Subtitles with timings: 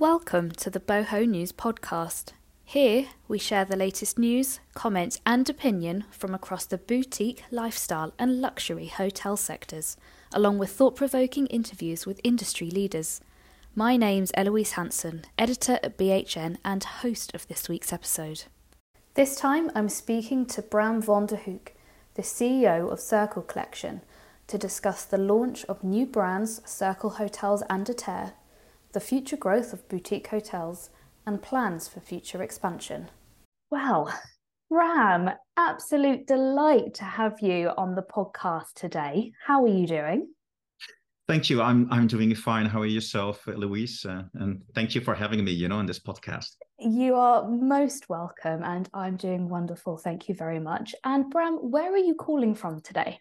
[0.00, 2.32] Welcome to the Boho News podcast.
[2.64, 8.40] Here we share the latest news, comments, and opinion from across the boutique, lifestyle, and
[8.40, 9.98] luxury hotel sectors,
[10.32, 13.20] along with thought provoking interviews with industry leaders.
[13.74, 18.44] My name's Eloise Hanson, editor at BHN and host of this week's episode.
[19.12, 21.74] This time I'm speaking to Bram van der Hoek,
[22.14, 24.00] the CEO of Sircle Collection,
[24.46, 28.32] to discuss the launch of new brands Sircle Hotels and Aterre
[28.92, 30.90] the future growth of boutique hotels,
[31.26, 33.10] and plans for future expansion.
[33.70, 34.12] Well,
[34.68, 39.32] Bram, absolute delight to have you on the podcast today.
[39.46, 40.28] How are you doing?
[41.28, 41.62] Thank you.
[41.62, 42.66] I'm I'm doing fine.
[42.66, 44.04] How are yourself, Louise?
[44.04, 46.56] Uh, and thank you for having me, you know, on this podcast.
[46.78, 49.96] You are most welcome, and I'm doing wonderful.
[49.96, 50.94] Thank you very much.
[51.04, 53.20] And Bram, where are you calling from today?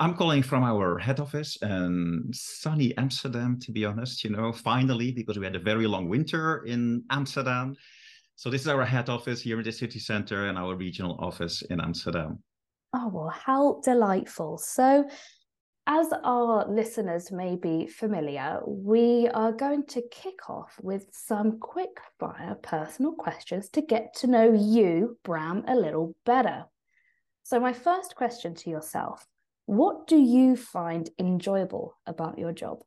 [0.00, 5.12] I'm calling from our head office in sunny Amsterdam, to be honest, you know, finally,
[5.12, 7.76] because we had a very long winter in Amsterdam.
[8.34, 11.62] So this is our head office here in the city center and our regional office
[11.62, 12.42] in Amsterdam.
[12.94, 14.58] Oh, well, how delightful.
[14.58, 15.08] So,
[15.86, 22.00] as our listeners may be familiar, we are going to kick off with some quick
[22.20, 26.66] fire personal questions to get to know you, Bram, a little better.
[27.44, 29.26] So, my first question to yourself
[29.66, 32.82] what do you find enjoyable about your job?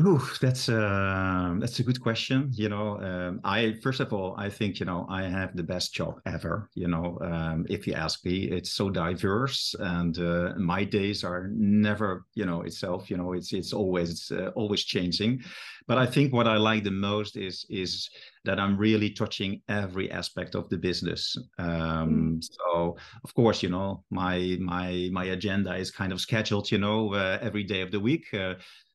[0.00, 2.50] Ooh, that's uh, that's a good question.
[2.52, 5.94] You know, um, I first of all, I think you know I have the best
[5.94, 6.68] job ever.
[6.74, 11.48] You know, um, if you ask me, it's so diverse, and uh, my days are
[11.54, 13.08] never you know itself.
[13.08, 15.44] You know, it's it's always it's uh, always changing.
[15.86, 18.10] But I think what I like the most is is
[18.44, 21.36] that I'm really touching every aspect of the business.
[21.58, 22.44] Um, mm.
[22.44, 26.72] So of course, you know, my my my agenda is kind of scheduled.
[26.72, 28.34] You know, uh, every day of the week.
[28.34, 28.54] Uh,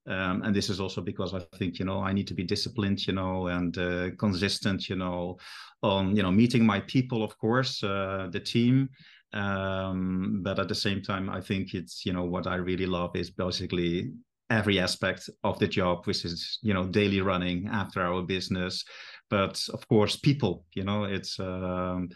[0.09, 3.05] um, and this is also because I think you know I need to be disciplined,
[3.05, 5.37] you know, and uh, consistent, you know,
[5.83, 8.89] on you know meeting my people, of course, uh, the team.
[9.31, 13.15] Um, but at the same time, I think it's you know what I really love
[13.15, 14.11] is basically
[14.49, 18.83] every aspect of the job, which is you know daily running after our business.
[19.29, 21.39] But of course, people, you know, it's.
[21.39, 22.09] Um,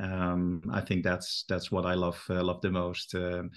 [0.00, 3.14] um, I think that's that's what I love uh, love the most.
[3.16, 3.50] Um,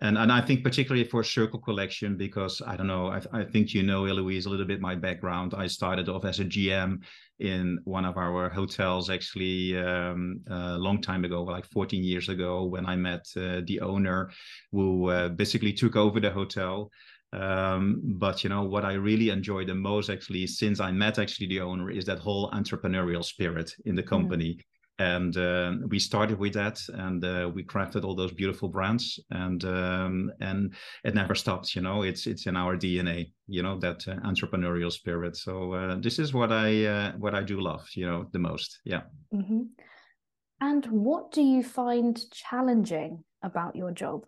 [0.00, 3.74] and and I think particularly for Sircle Collection because I don't know I, I think
[3.74, 5.54] you know Eloise a little bit my background.
[5.56, 7.02] I started off as a GM
[7.40, 12.64] in one of our hotels actually um, a long time ago, like 14 years ago,
[12.64, 14.30] when I met uh, the owner
[14.72, 16.90] who uh, basically took over the hotel.
[17.32, 21.48] Um, but you know what I really enjoy the most actually since I met actually
[21.48, 24.54] the owner is that whole entrepreneurial spirit in the company.
[24.54, 24.62] Mm
[24.98, 29.64] and uh, we started with that and uh, we crafted all those beautiful brands and
[29.64, 32.02] um, and it never stops you know?
[32.02, 35.36] It's it's in our dna you know that uh, entrepreneurial spirit.
[35.36, 38.80] So uh, this is what i uh, what i do love you know the most.
[38.84, 39.02] Yeah.
[39.32, 39.62] Mm-hmm.
[40.60, 44.26] and what do you find challenging about your job?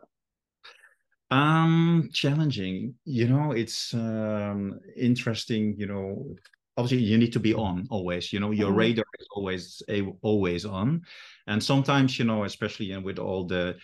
[1.31, 2.95] Um challenging.
[3.05, 6.37] You know it's um interesting you know
[6.81, 8.79] obviously you need to be on always you know your mm-hmm.
[8.79, 9.83] radar is always
[10.23, 11.03] always on
[11.51, 13.77] and sometimes you know especially with all the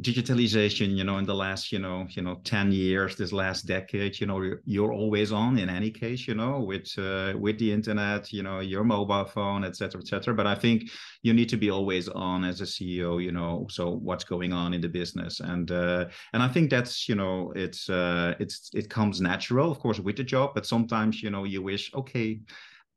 [0.00, 4.18] digitalization you know in the last you know you know 10 years this last decade
[4.20, 8.32] you know you're, always on in any case you know with uh, with the internet
[8.32, 10.90] you know your mobile phone etc etc but i think
[11.22, 14.74] you need to be always on as a ceo you know so what's going on
[14.74, 18.90] in the business and uh, and i think that's you know it's uh, it's it
[18.90, 22.40] comes natural of course with the job but sometimes you know you wish okay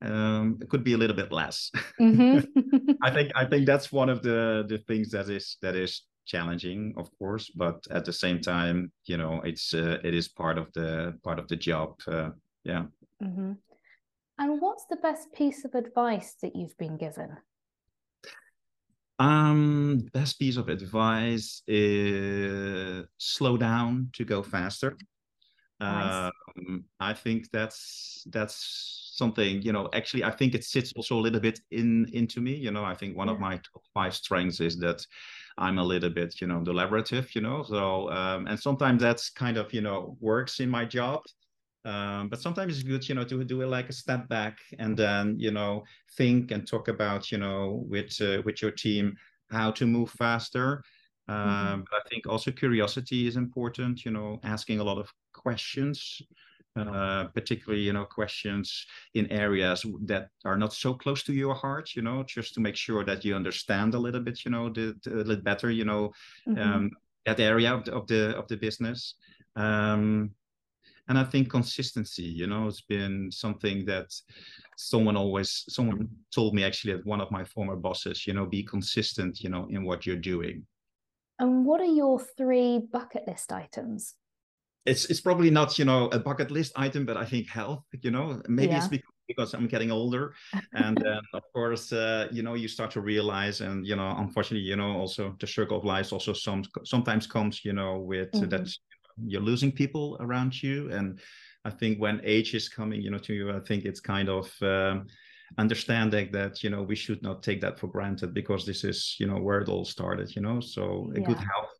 [0.01, 1.71] um, it could be a little bit less.
[1.99, 2.91] Mm-hmm.
[3.01, 6.93] I think I think that's one of the the things that is that is challenging
[6.97, 10.71] of course but at the same time you know it's uh, it is part of
[10.73, 12.29] the part of the job uh,
[12.63, 12.83] yeah
[13.23, 13.53] mm-hmm.
[14.37, 17.29] and what's the best piece of advice that you've been given
[19.19, 24.97] um best piece of advice is slow down to go faster
[25.79, 26.31] nice.
[26.57, 31.21] um i think that's that's something you know actually i think it sits also a
[31.21, 33.33] little bit in into me you know i think one yeah.
[33.33, 35.05] of my top five strengths is that
[35.57, 37.63] I'm a little bit, you know, deliberative, you know.
[37.63, 41.21] So um, and sometimes that's kind of, you know, works in my job.
[41.83, 44.95] Um, but sometimes it's good, you know, to do it like a step back and
[44.95, 45.83] then, you know,
[46.17, 49.15] think and talk about, you know, with uh, with your team
[49.49, 50.83] how to move faster.
[51.29, 51.81] Um, mm-hmm.
[51.89, 55.11] But I think also curiosity is important, you know, asking a lot of
[55.47, 55.99] questions
[56.81, 58.67] uh, particularly you know questions
[59.13, 59.79] in areas
[60.11, 63.25] that are not so close to your heart you know just to make sure that
[63.25, 66.03] you understand a little bit you know the, the a little better you know
[66.47, 66.61] mm-hmm.
[66.61, 66.91] um,
[67.25, 69.15] that area of the, of the of the business
[69.55, 70.29] um,
[71.07, 72.23] and I think consistency.
[72.23, 74.09] You know, it's been something that
[74.75, 78.27] someone always someone told me actually at one of my former bosses.
[78.27, 79.41] You know, be consistent.
[79.41, 80.65] You know, in what you're doing.
[81.39, 84.15] And what are your three bucket list items?
[84.87, 87.83] It's it's probably not you know a bucket list item, but I think health.
[88.01, 88.79] You know, maybe yeah.
[88.79, 90.33] it's because because I'm getting older.
[90.73, 94.67] And then, of course, uh, you know, you start to realize, and you know, unfortunately,
[94.67, 98.49] you know, also the circle of life also some sometimes comes, you know, with mm-hmm.
[98.49, 98.69] that
[99.25, 100.91] you're losing people around you.
[100.91, 101.19] And
[101.65, 104.51] I think when age is coming, you know, to you, I think it's kind of
[104.61, 105.07] um,
[105.57, 109.27] understanding that you know we should not take that for granted because this is you
[109.27, 110.35] know where it all started.
[110.35, 111.27] You know, so a yeah.
[111.27, 111.76] good health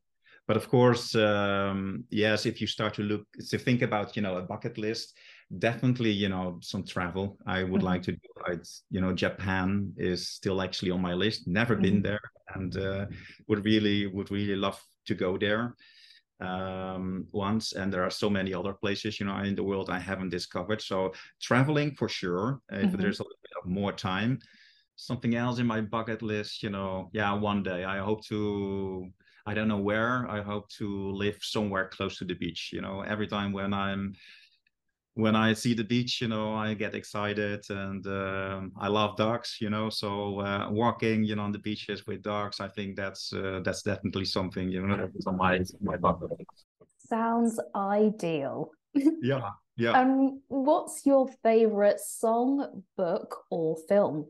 [0.47, 4.38] but of course um, yes if you start to look to think about you know
[4.38, 5.17] a bucket list
[5.59, 7.85] definitely you know some travel i would mm-hmm.
[7.85, 11.83] like to do it's you know japan is still actually on my list never mm-hmm.
[11.83, 12.19] been there
[12.55, 13.05] and uh,
[13.47, 15.75] would really would really love to go there
[16.39, 20.00] um, once and there are so many other places you know in the world i
[20.00, 23.01] haven't discovered so traveling for sure if mm-hmm.
[23.01, 24.38] there's a little bit of more time
[24.97, 29.07] something else in my bucket list you know yeah one day i hope to
[29.47, 33.01] i don't know where i hope to live somewhere close to the beach you know
[33.01, 34.13] every time when i'm
[35.17, 39.57] when I see the beach, you know, I get excited and um, I love dogs,
[39.59, 39.89] you know.
[39.89, 43.81] So uh, walking, you know, on the beaches with dogs, I think that's uh, that's
[43.81, 46.29] definitely something, you know, that's on my my bucket
[47.09, 48.69] Sounds ideal.
[48.93, 50.00] yeah, yeah.
[50.00, 54.27] Um, what's your favorite song, book, or film?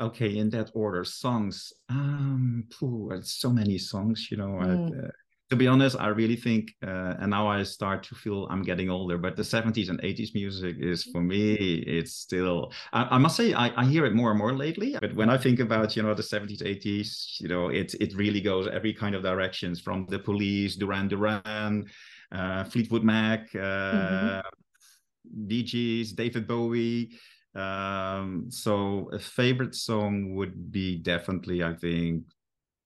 [0.00, 1.72] Okay, in that order, songs.
[1.88, 4.48] Um, phew, so many songs, you know.
[4.48, 5.04] Mm.
[5.04, 5.10] I, uh,
[5.50, 8.88] to be honest, I really think, uh, and now I start to feel I'm getting
[8.88, 13.36] older, but the 70s and 80s music is for me, it's still, I, I must
[13.36, 14.96] say, I, I, hear it more and more lately.
[15.00, 18.40] But when I think about, you know, the 70s, 80s, you know, it, it really
[18.40, 21.86] goes every kind of directions from the police, Duran Duran,
[22.30, 25.62] uh, Fleetwood Mac, uh, mm-hmm.
[25.64, 27.10] Gees, David Bowie.
[27.54, 32.24] Um, so a favorite song would be definitely, I think,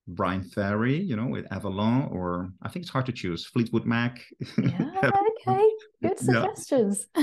[0.06, 3.46] Bryan Ferry, you know, with Avalon, or I think it's hard to choose.
[3.46, 4.24] Fleetwood Mac.
[4.58, 5.10] Yeah,
[5.46, 5.70] okay,
[6.02, 7.06] good suggestions.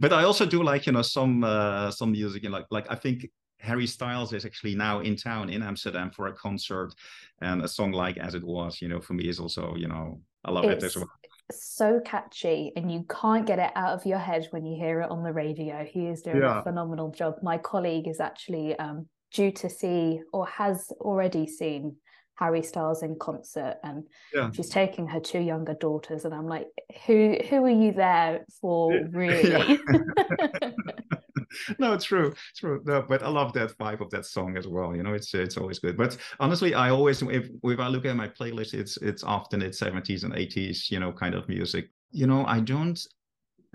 [0.00, 2.94] but I also do like you know some uh, some music, and like like I
[2.94, 3.26] think
[3.58, 6.94] Harry Styles is actually now in town in Amsterdam for a concert,
[7.40, 10.20] and a song like "As It Was," you know, for me is also you know
[10.44, 11.10] I love it's, it as well.
[11.50, 15.10] So catchy, and you can't get it out of your head when you hear it
[15.10, 15.84] on the radio.
[15.84, 16.60] He is doing yeah.
[16.60, 17.36] a phenomenal job.
[17.42, 21.96] My colleague is actually um, due to see or has already seen
[22.38, 24.50] Harry Styles in concert and yeah.
[24.52, 26.68] she's taking her two younger daughters and I'm like
[27.06, 29.80] who who are you there for really
[31.78, 32.82] no it's true it's true.
[32.84, 35.56] No, but I love that vibe of that song as well you know it's it's
[35.56, 35.96] always good.
[35.96, 39.80] But honestly I always if if I look at my playlist it's it's often it's
[39.80, 41.90] 70s and 80s you know kind of music.
[42.10, 43.00] You know I don't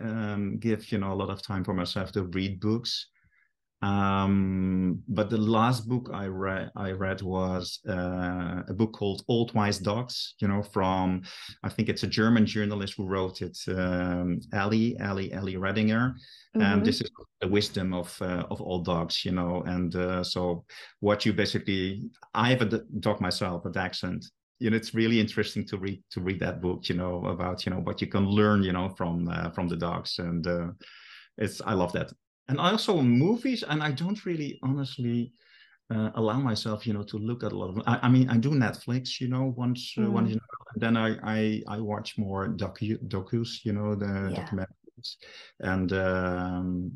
[0.01, 3.07] um give you know a lot of time for myself to read books
[3.83, 9.53] um, but the last book I read I read was uh, a book called Old
[9.53, 10.35] Wise Dogs.
[10.39, 11.23] You know, from
[11.63, 16.13] I think it's a German journalist who wrote it, um, Ali Ali Ali Redinger.
[16.55, 16.61] Mm-hmm.
[16.61, 19.63] And this is the wisdom of uh, of old dogs, you know.
[19.65, 20.63] And uh, so,
[21.01, 24.23] what you basically, I have a dog myself, a dachshund,
[24.59, 27.71] you know it's really interesting to read to read that book you know about you
[27.71, 30.67] know what you can learn you know from uh, from the dogs and uh,
[31.37, 32.13] it's i love that
[32.47, 35.33] and I also movies and i don't really honestly
[35.93, 38.37] uh, allow myself you know to look at a lot of i, I mean i
[38.37, 40.05] do netflix you know once mm.
[40.05, 40.41] uh, once you know,
[40.75, 44.45] then I, I i watch more docu docus you know the yeah.
[44.45, 45.15] documentaries
[45.59, 46.91] and um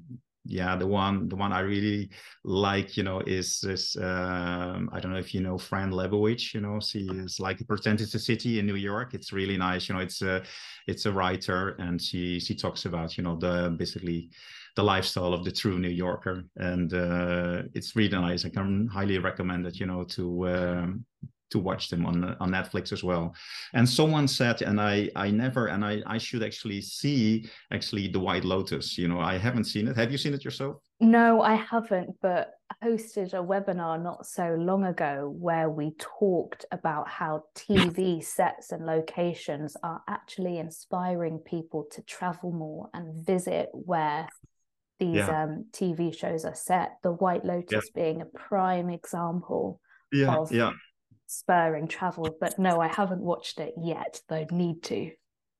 [0.49, 2.09] yeah the one the one i really
[2.45, 6.61] like you know is this um i don't know if you know fran lebowitz you
[6.61, 10.01] know she is like pretend a city in new york it's really nice you know
[10.01, 10.41] it's a
[10.87, 14.29] it's a writer and she she talks about you know the basically
[14.77, 18.45] the lifestyle of the true New Yorker, and uh, it's really nice.
[18.45, 19.79] I can highly recommend it.
[19.79, 21.05] You know, to um,
[21.49, 23.33] to watch them on on Netflix as well.
[23.73, 28.19] And someone said, and I I never, and I I should actually see actually the
[28.19, 28.99] White Lotus.
[28.99, 29.95] You know, I haven't seen it.
[29.97, 30.77] Have you seen it yourself?
[30.99, 36.65] No, I haven't, but I hosted a webinar not so long ago where we talked
[36.71, 43.69] about how TV sets and locations are actually inspiring people to travel more and visit
[43.73, 44.27] where
[44.99, 45.43] these yeah.
[45.43, 46.97] um, TV shows are set.
[47.03, 48.01] The White Lotus yeah.
[48.03, 49.79] being a prime example
[50.11, 50.71] yeah, of yeah.
[51.27, 52.35] spurring travel.
[52.39, 55.11] But no, I haven't watched it yet, though need to.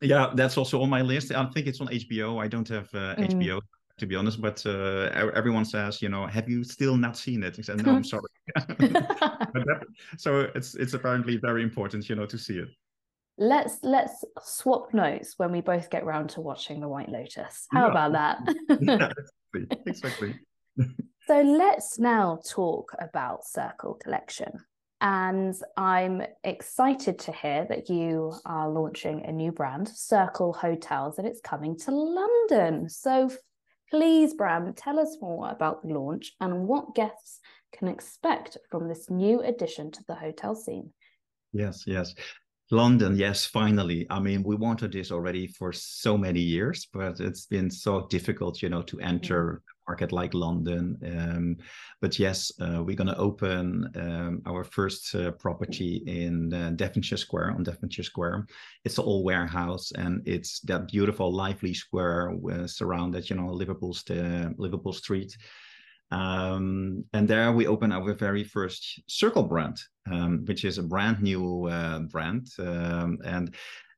[0.02, 1.32] Yeah, that's also on my list.
[1.32, 2.42] I think it's on HBO.
[2.44, 3.32] I don't have uh, mm.
[3.32, 3.62] HBO
[3.98, 7.58] to be honest, but uh, everyone says, you know, have you still not seen it?
[7.58, 8.22] I said, no, I'm sorry.
[8.56, 9.86] that,
[10.18, 12.70] so it's it's apparently very important, you know, to see it.
[13.38, 17.68] Let's let's swap notes when we both get round to watching the White Lotus.
[17.72, 17.92] How yeah.
[17.92, 18.56] about that?
[18.82, 19.12] yeah,
[19.86, 20.36] exactly.
[21.28, 24.52] so let's now talk about Sircle Collection.
[25.00, 31.28] And I'm excited to hear that you are launching a new brand, Sircle Hotels, and
[31.28, 32.90] it's coming to London.
[32.90, 33.30] So
[33.92, 37.40] please, Bram, tell us more about the launch and what guests
[37.72, 40.92] can expect from this new addition to the hotel scene.
[41.54, 42.16] Yes, yes.
[42.70, 44.06] London, yes, finally.
[44.10, 48.62] I mean, we wanted this already for so many years, but it's been so difficult,
[48.62, 50.98] you know, to enter a market like London.
[51.06, 51.58] Um,
[52.02, 57.18] but yes, uh, we're going to open um, our first uh, property in uh, Devonshire
[57.18, 58.48] Square on Devonshire Square.
[58.84, 64.04] It's an old warehouse, and it's that beautiful, lively square surrounded, you know, Liverpool's
[64.58, 65.38] Liverpool Street.
[66.12, 69.78] Um, and there we open our very first Sircle brand,
[70.10, 72.48] um, which is a brand new uh, brand.
[72.60, 73.54] Um, and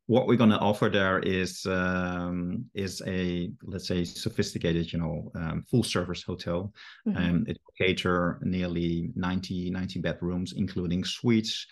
[0.07, 5.31] what we're going to offer there is um, is a let's say sophisticated, you know,
[5.35, 6.73] um, full service hotel.
[7.07, 7.17] Mm-hmm.
[7.17, 11.67] Um, it will cater nearly 90 90 bedrooms, including suites.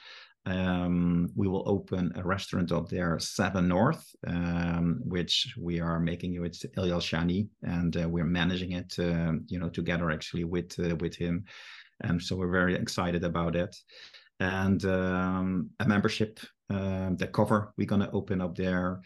[0.48, 6.36] Um, we will open a restaurant up there, Seven North, um, which we are making
[6.36, 10.74] it with Eyal Shani, and uh, we're managing it, uh, you know, together actually with
[10.80, 11.44] uh, with him.
[12.01, 13.75] And so we're very excited about it.
[14.39, 16.39] And um, a membership,
[16.70, 19.01] um, the cover we're going to open up there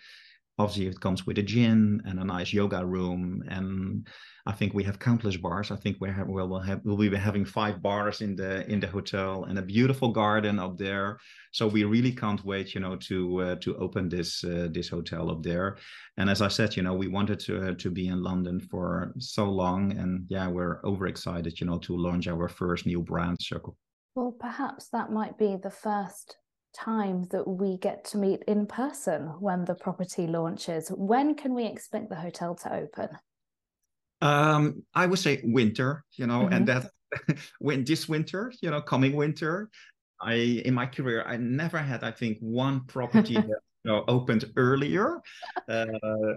[0.62, 4.08] obviously it comes with a gym and a nice yoga room and
[4.46, 5.72] i think we have countless bars.
[5.72, 8.88] I think we have we'll, have we'll be having five bars in the in the
[8.88, 11.20] hotel and a beautiful garden up there.
[11.52, 15.30] So we really can't wait you know to uh, to open this uh, this hotel
[15.34, 15.78] up there.
[16.18, 19.14] And as i said you know we wanted to uh, to be in london for
[19.18, 23.76] so long and yeah we're overexcited you know to launch our first new brand Sircle.
[24.16, 26.38] Well perhaps that might be the first
[26.74, 30.90] time that we get to meet in person when the property launches.
[30.90, 33.10] When can we expect the hotel to open?
[34.22, 36.54] Um, I would say winter, you know, mm-hmm.
[36.54, 36.92] and that
[37.60, 39.70] when this winter, you know, coming winter,
[40.22, 44.46] I in my career I never had, I think, one property that you know opened
[44.56, 45.20] earlier.
[45.68, 45.88] Uh,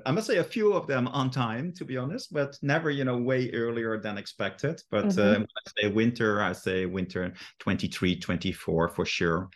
[0.06, 3.04] I must say a few of them on time, to be honest, but never, you
[3.04, 4.82] know, way earlier than expected.
[4.90, 5.20] But mm-hmm.
[5.20, 9.50] uh, when I say winter, I say winter 23, 24 for sure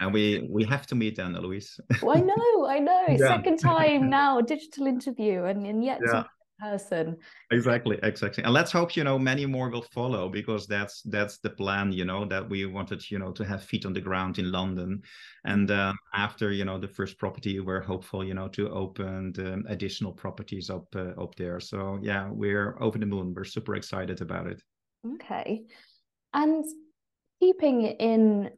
[0.00, 1.78] and we we have to meet then, Louise.
[2.02, 3.04] well, I know, I know.
[3.08, 3.28] Yeah.
[3.28, 6.24] Second time now, digital interview, and, and yet yeah.
[6.58, 7.16] person.
[7.50, 8.42] Exactly, exactly.
[8.44, 11.92] And let's hope you know many more will follow because that's that's the plan.
[11.92, 15.02] You know that we wanted you know to have feet on the ground in London,
[15.44, 19.62] and uh, after you know the first property, we're hopeful you know to open the
[19.68, 21.60] additional properties up uh, up there.
[21.60, 23.34] So yeah, we're over the moon.
[23.34, 24.62] We're super excited about it.
[25.14, 25.64] Okay,
[26.32, 26.64] and
[27.40, 28.50] keeping in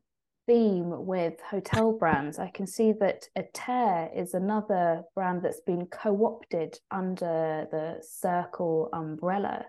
[0.47, 6.27] theme with hotel brands, I can see that Aterre is another brand that's been co
[6.27, 9.67] opted under the Sircle umbrella.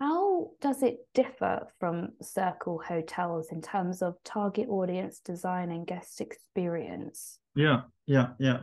[0.00, 6.20] How does it differ from Sircle hotels in terms of target audience design and guest
[6.20, 7.38] experience?
[7.56, 8.60] Yeah, yeah, yeah,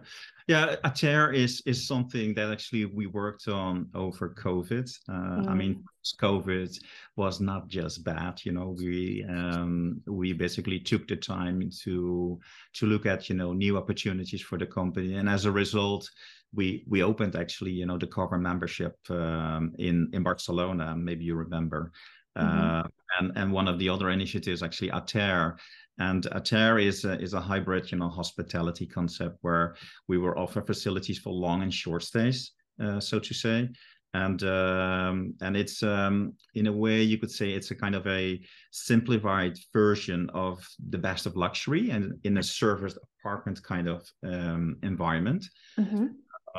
[0.47, 0.75] yeah.
[0.85, 4.89] Aterre is is something that actually we worked on over COVID.
[5.09, 5.47] Uh, mm.
[5.49, 5.83] I mean,
[6.21, 6.79] COVID
[7.17, 8.39] was not just bad.
[8.45, 12.39] You know, we um, we basically took the time to
[12.73, 16.09] to look at you know new opportunities for the company, and as a result,
[16.53, 20.95] we we opened actually you know the cover membership um, in in Barcelona.
[20.95, 21.91] Maybe you remember.
[22.37, 22.59] Mm-hmm.
[22.59, 22.83] Uh,
[23.19, 25.57] and and one of the other initiatives actually Aterre
[25.99, 29.75] and Aterre is a, is a hybrid, you know, hospitality concept where
[30.07, 32.51] we will offer facilities for long and short stays,
[32.83, 33.69] uh, so to say.
[34.15, 38.05] And um, and it's um, in a way you could say it's a kind of
[38.05, 38.39] a
[38.71, 44.77] simplified version of the best of luxury and in a serviced apartment kind of um,
[44.83, 45.45] environment.
[45.79, 46.05] Mm-hmm.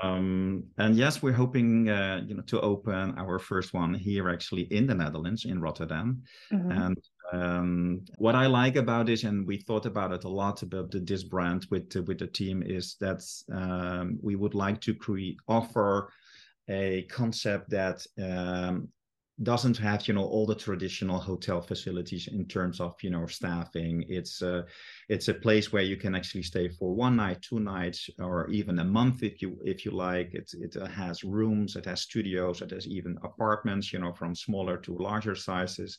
[0.02, 4.62] Um, and yes, we're hoping, uh, you know, to open our first one here actually
[4.72, 6.22] in the Netherlands, in Rotterdam.
[6.52, 6.70] Mm-hmm.
[6.70, 6.98] And
[7.32, 11.00] um, what I like about it, and we thought about it a lot about the,
[11.00, 13.22] this brand with with the team, is that
[13.52, 16.10] um, we would like to create offer
[16.68, 18.88] a concept that um,
[19.42, 24.04] doesn't have you know all the traditional hotel facilities in terms of you know staffing.
[24.08, 24.64] It's a
[25.08, 28.78] it's a place where you can actually stay for one night two nights or even
[28.78, 30.34] a month if you if you like.
[30.34, 34.76] It it has rooms it has studios it has even apartments you know from smaller
[34.78, 35.98] to larger sizes.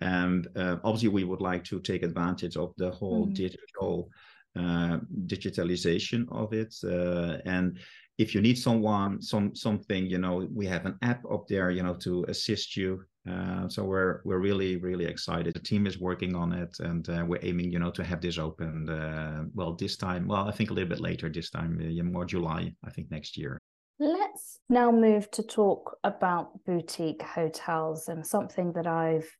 [0.00, 3.34] And uh, obviously we would like to take advantage of the whole mm.
[3.34, 4.10] digital
[4.56, 7.78] uh, digitalization of it uh, and
[8.22, 11.82] if you need someone, some something, you know, we have an app up there, you
[11.82, 13.04] know, to assist you.
[13.30, 15.54] Uh, so we're we're really really excited.
[15.54, 18.38] The team is working on it, and uh, we're aiming, you know, to have this
[18.38, 18.88] open.
[18.88, 21.28] Uh, well, this time, well, I think a little bit later.
[21.28, 23.58] This time, uh, more July, I think next year.
[23.98, 29.30] Let's now move to talk about boutique hotels and something that I've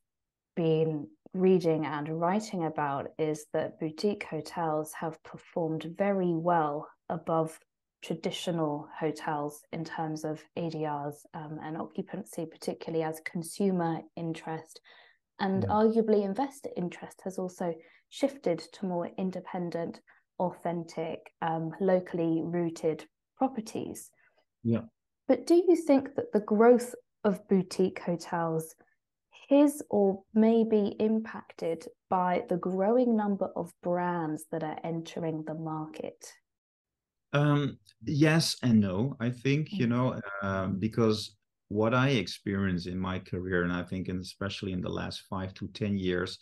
[0.55, 7.59] been reading and writing about is that boutique hotels have performed very well above
[8.03, 14.81] traditional hotels in terms of ADRs um, and occupancy, particularly as consumer interest
[15.39, 15.69] and yeah.
[15.69, 17.73] arguably investor interest has also
[18.09, 19.99] shifted to more independent,
[20.39, 23.05] authentic, um, locally rooted
[23.37, 24.09] properties.
[24.63, 24.81] Yeah.
[25.27, 26.93] But do you think that the growth
[27.23, 28.75] of boutique hotels
[29.49, 35.55] is or may be impacted by the growing number of brands that are entering the
[35.55, 36.33] market?
[37.33, 39.15] Um, yes and no.
[39.19, 41.35] I think you know um, because
[41.69, 45.53] what I experience in my career, and I think, and especially in the last five
[45.55, 46.37] to ten years,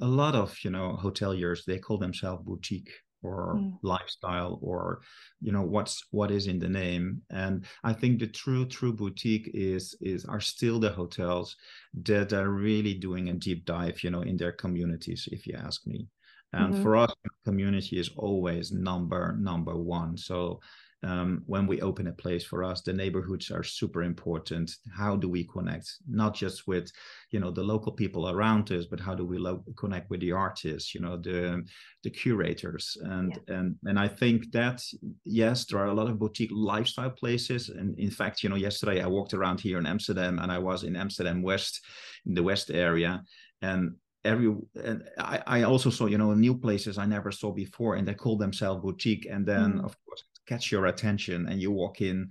[0.00, 2.90] a lot of you know hoteliers they call themselves boutique
[3.22, 3.78] or mm.
[3.82, 5.00] lifestyle or
[5.40, 9.50] you know what's what is in the name and i think the true true boutique
[9.54, 11.56] is is are still the hotels
[11.94, 15.86] that are really doing a deep dive you know in their communities if you ask
[15.86, 16.06] me
[16.52, 16.82] and mm-hmm.
[16.82, 17.12] for us
[17.44, 20.16] community is always number number one.
[20.16, 20.60] So
[21.04, 24.70] um, when we open a place for us the neighborhoods are super important.
[24.96, 25.90] How do we connect?
[26.08, 26.92] Not just with
[27.30, 30.32] you know the local people around us but how do we lo- connect with the
[30.32, 31.64] artists you know the
[32.04, 32.96] the curators?
[33.02, 33.56] And yeah.
[33.56, 34.84] and and i think that
[35.24, 37.68] yes there are a lot of boutique lifestyle places.
[37.68, 40.84] And in fact you know yesterday i walked around here in amsterdam and i was
[40.84, 41.80] in amsterdam west
[42.26, 43.24] in the west area.
[43.60, 47.96] And every and I, I also saw you know new places i never saw before
[47.96, 49.84] and they call themselves boutique and then mm.
[49.84, 52.30] of course catch your attention and you walk in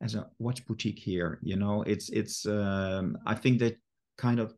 [0.00, 3.76] as a watch boutique here you know it's it's um, i think they
[4.16, 4.54] kind of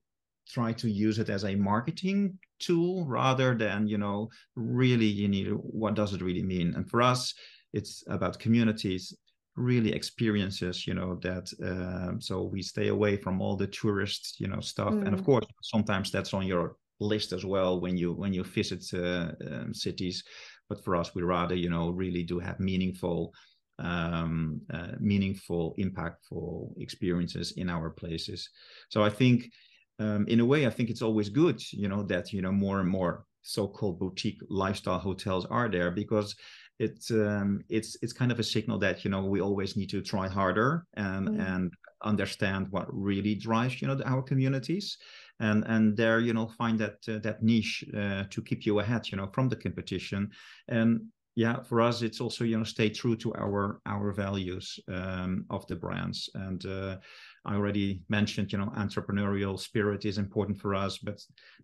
[0.48, 5.48] try to use it as a marketing tool rather than you know really you need
[5.48, 7.34] what does it really mean and for us
[7.72, 9.16] it's about communities
[9.60, 14.48] really experiences you know that um, so we stay away from all the tourist you
[14.48, 15.04] know stuff mm.
[15.04, 15.26] and of mm.
[15.26, 19.72] course sometimes that's on your list as well when you when you visit uh, um,
[19.72, 20.24] cities
[20.68, 23.32] but for us we rather you know really do have meaningful
[23.78, 28.48] um, uh, meaningful impactful experiences in our places
[28.88, 29.50] so i think
[29.98, 32.80] um, in a way i think it's always good you know that you know more
[32.80, 36.36] and more so-called boutique lifestyle hotels are there because
[36.80, 40.00] it's um, it's it's kind of a signal that you know we always need to
[40.00, 41.54] try harder and mm.
[41.54, 44.96] and understand what really drives you know our communities.
[45.40, 49.08] And and there you know find that uh, that niche uh, to keep you ahead
[49.10, 50.30] you know from the competition.
[50.68, 51.02] And
[51.36, 55.66] yeah for us it's also you know stay true to our our values um, of
[55.66, 56.30] the brands.
[56.34, 56.96] And uh,
[57.44, 61.18] i already mentioned you know entrepreneurial spirit is important for us but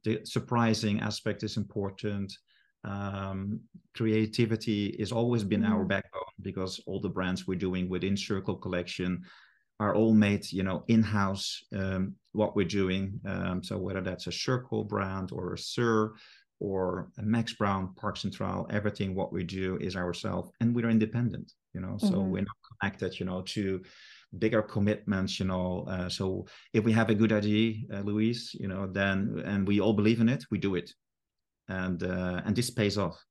[0.04, 2.32] the surprising aspect is important
[2.86, 3.60] um,
[3.94, 5.70] creativity has always been mm.
[5.70, 9.22] our backbone because all the brands we're doing within Sircle Collection
[9.80, 14.30] are all made you know in-house um, what we're doing um, so whether that's a
[14.30, 16.12] Sircle brand or a sir
[16.60, 21.52] or a max brown park central everything what we do is ourselves and we're independent
[21.74, 22.30] you know so mm-hmm.
[22.30, 23.82] we're not connected you know to
[24.38, 28.68] bigger commitments you know uh, so if we have a good idea uh, louise you
[28.68, 30.90] know then and we all believe in it we do it
[31.68, 33.22] and uh, and this pays off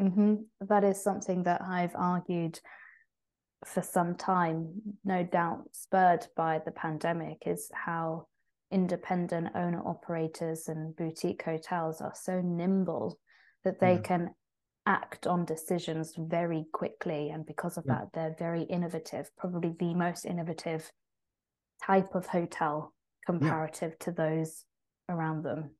[0.00, 0.34] mm-hmm.
[0.60, 2.58] that is something that i've argued
[3.64, 4.68] for some time,
[5.04, 8.26] no doubt spurred by the pandemic, is how
[8.70, 13.18] independent owner operators and boutique hotels are so nimble
[13.64, 14.00] that they yeah.
[14.00, 14.34] can
[14.86, 17.30] act on decisions very quickly.
[17.30, 17.98] And because of yeah.
[17.98, 20.90] that, they're very innovative, probably the most innovative
[21.84, 22.92] type of hotel
[23.26, 24.04] comparative yeah.
[24.04, 24.64] to those
[25.08, 25.70] around them.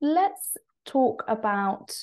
[0.00, 0.56] Let's
[0.88, 1.94] talk about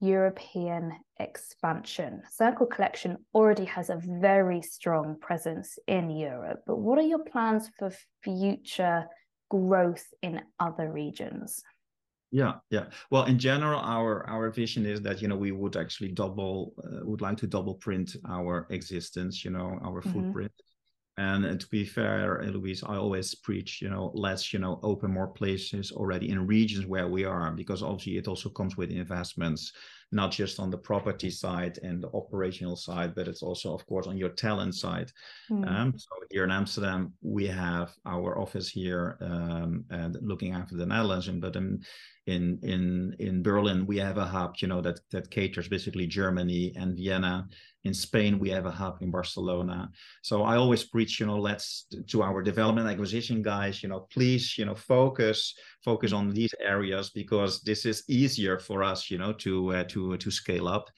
[0.00, 2.22] European expansion.
[2.30, 7.70] Circle Collection already has a very strong presence in Europe, but what are your plans
[7.78, 9.06] for future
[9.50, 11.62] growth in other regions?
[12.30, 12.86] Yeah, yeah.
[13.10, 17.06] Well, in general, our our vision is that you know we would actually double, uh,
[17.06, 20.12] would like to double print our existence, you know, our mm-hmm.
[20.12, 20.52] footprint.
[21.16, 25.12] And, and, to be fair, Louise, I always preach, you know, let's, you know, open
[25.12, 29.72] more places already in regions where we are, because obviously it also comes with investments
[30.12, 34.06] not just on the property side and the operational side, but it's also, of course,
[34.06, 35.10] on your talent side.
[35.50, 35.68] Mm.
[35.68, 40.86] Um, so here in Amsterdam, we have our office here um, and looking after the
[40.86, 41.82] Netherlands, and but in
[42.26, 46.72] in in in Berlin we have a hub, you know, that that caters basically Germany
[46.76, 47.46] and Vienna
[47.84, 49.90] in Spain, we have a hub in Barcelona.
[50.22, 54.56] So I always preach, you know, let's to our development acquisition guys, you know, please,
[54.56, 59.32] you know, focus focus on these areas because this is easier for us, you know,
[59.34, 60.90] to uh, to to scale up.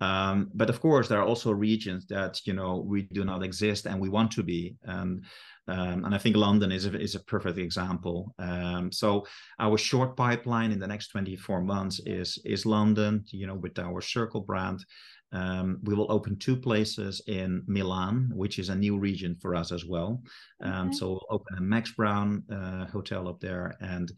[0.00, 3.86] Um, but of course, there are also regions that you know we do not exist
[3.86, 4.76] and we want to be.
[4.86, 5.22] Um,
[5.68, 8.34] um, and I think London is a, is a perfect example.
[8.38, 9.24] Um, so
[9.60, 14.00] our short pipeline in the next 24 months is is London, you know, with our
[14.00, 14.84] Sircle brand,
[15.32, 19.70] um, we will open two places in Milan, which is a new region for us
[19.70, 20.22] as well.
[20.62, 20.96] Um, okay.
[20.96, 24.12] So we'll open a Max Brown uh, hotel up there, and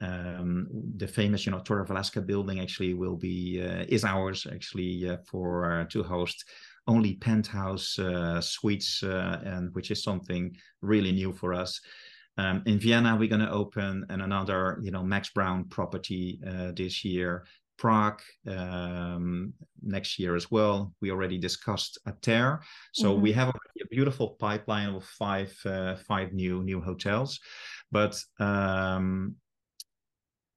[0.00, 5.08] um, the famous, you know, Torre Velasca building actually will be uh, is ours actually
[5.08, 6.44] uh, for uh, to host
[6.86, 11.80] only penthouse uh, suites, uh, and which is something really new for us.
[12.38, 16.40] Um, in Vienna, we're going to open an, another, you know, Max Brown property
[16.76, 17.44] this year.
[17.78, 20.92] Prague um, next year as well.
[21.00, 22.60] We already discussed Aterre,
[22.92, 23.22] so mm-hmm.
[23.22, 27.38] we have a beautiful pipeline of five uh, five new new hotels.
[27.90, 29.36] But um,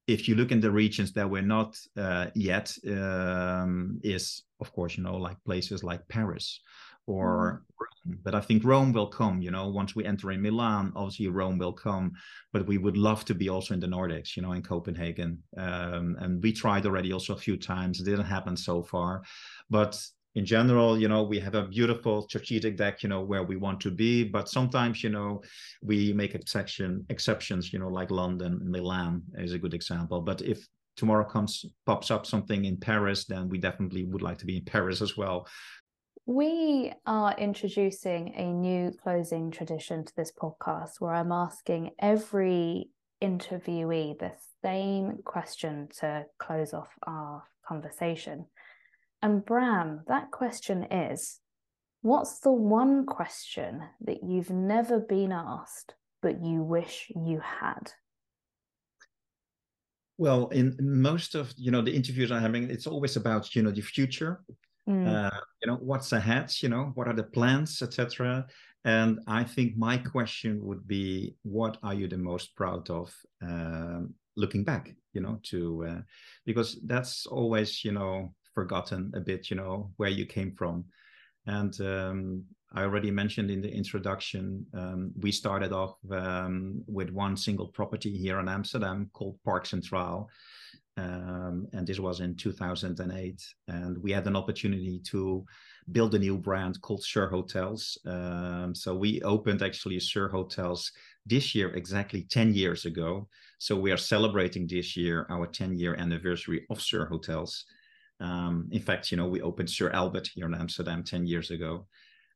[0.06, 4.96] if you look in the regions that we're not uh, yet, um, is of course
[4.96, 6.60] you know like places like Paris
[7.06, 7.72] or mm.
[7.80, 8.18] Rome.
[8.24, 11.58] But I think Rome will come, you know, once we enter in Milan, obviously Rome
[11.58, 12.12] will come.
[12.52, 15.42] But we would love to be also in the Nordics, you know, in Copenhagen.
[15.56, 18.00] Um, and we tried already also a few times.
[18.00, 19.22] It didn't happen so far.
[19.70, 20.00] But
[20.34, 23.80] in general, you know, we have a beautiful strategic deck, you know, where we want
[23.80, 24.24] to be.
[24.24, 25.42] But sometimes, you know,
[25.82, 30.22] we make exception exceptions, you know, like London, Milan is a good example.
[30.22, 34.46] But if tomorrow comes pops up something in Paris, then we definitely would like to
[34.46, 35.46] be in Paris as well.
[36.34, 42.88] We are introducing a new closing tradition to this podcast where I'm asking every
[43.22, 44.32] interviewee the
[44.64, 48.46] same question to close off our conversation.
[49.20, 51.38] And Bram, that question is
[52.00, 57.92] What's the one question that you've never been asked, but you wish you had?
[60.16, 63.70] Well, in most of you know the interviews I'm having, it's always about you know
[63.70, 64.40] the future
[64.88, 65.06] Mm.
[65.06, 66.52] Uh, you know, what's ahead?
[66.60, 68.46] You know, what are the plans, etc.
[68.84, 73.14] And I think my question would be, what are you the most proud of
[73.46, 74.00] uh,
[74.36, 74.94] looking back?
[75.12, 76.00] You know, to uh,
[76.44, 79.50] because that's always you know forgotten a bit.
[79.50, 80.84] You know where you came from,
[81.46, 87.36] and um, I already mentioned in the introduction, um, we started off um, with one
[87.36, 90.26] single property here in Amsterdam called Park Centraal.
[90.96, 93.42] Um, and this was in 2008.
[93.68, 95.44] And we had an opportunity to
[95.90, 97.98] build a new brand called Sir Hotels.
[98.06, 100.92] Um, so we opened actually Sir Hotels
[101.24, 103.28] this year, exactly 10 years ago.
[103.58, 107.64] So we are celebrating this year our 10 year anniversary of Sir Hotels.
[108.20, 111.86] Um, in fact, you know, we opened Sir Albert here in Amsterdam 10 years ago.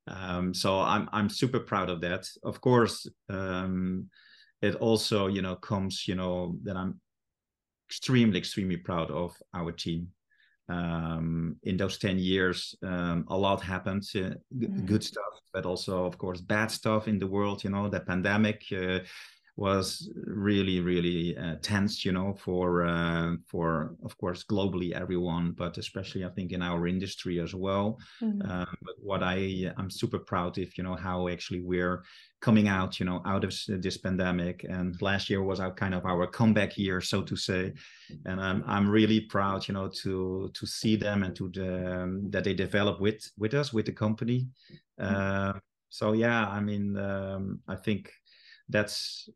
[0.09, 2.29] Um, so I'm I'm super proud of that.
[2.45, 4.09] Of course, um,
[4.63, 7.01] it also you know comes you know that I'm
[7.89, 10.09] extremely, extremely proud of our team.
[10.69, 14.87] Um, in those 10 years, um, a lot happened, uh, mm.
[14.87, 17.63] good stuff, but also, of course, bad stuff in the world.
[17.63, 19.01] You know, the pandemic uh,
[19.57, 25.79] was really, really uh, tense, you know, for, uh, for, of course, globally everyone, but
[25.79, 27.99] especially, I think, in our industry as well.
[28.23, 28.67] Mm.
[28.83, 32.03] but what I, I'm super proud of, you know, how actually we're
[32.41, 34.65] coming out, you know, out of this pandemic.
[34.69, 37.73] And last year was our kind of our comeback year, so to say.
[38.25, 42.31] And I'm I'm really proud, you know, to to see them and to the um,
[42.31, 44.49] that they develop with with us with the company.
[44.99, 45.55] Uh,
[45.89, 48.13] so yeah, I mean, um, I think
[48.69, 49.29] that's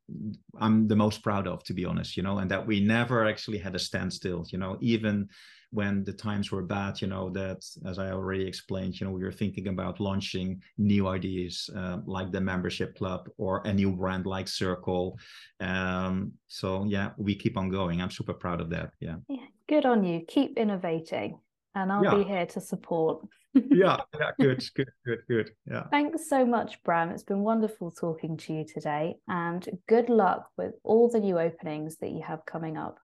[0.58, 3.58] I'm the most proud of, to be honest, you know, and that we never actually
[3.58, 5.28] had a standstill, you know, even
[5.72, 9.22] when the times were bad, you know, that as I already explained, you know, we
[9.22, 14.26] were thinking about launching new ideas uh, like the membership club or a new brand
[14.26, 15.14] like Sircle.
[15.60, 18.02] Um, so yeah, we keep on going.
[18.02, 18.94] I'm super proud of that.
[18.98, 19.16] Yeah.
[19.28, 19.46] Yeah.
[19.68, 20.24] Good on you.
[20.26, 21.38] Keep innovating.
[21.74, 22.14] And I'll yeah.
[22.16, 23.26] be here to support.
[23.54, 25.50] yeah, yeah, good, good, good, good.
[25.66, 25.84] Yeah.
[25.90, 27.10] Thanks so much, Bram.
[27.10, 31.96] It's been wonderful talking to you today, and good luck with all the new openings
[31.98, 32.98] that you have coming up.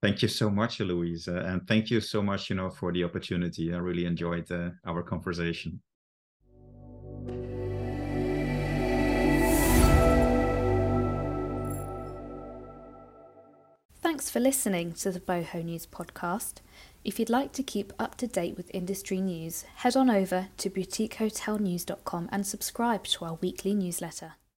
[0.00, 3.74] Thank you so much, Louise, and thank you so much, you know, for the opportunity.
[3.74, 5.80] I really enjoyed uh, our conversation.
[14.00, 16.60] Thanks for listening to the Boho News podcast.
[17.04, 20.70] If you'd like to keep up to date with industry news, head on over to
[20.70, 24.34] boutiquehotelnews.com and subscribe to our weekly newsletter.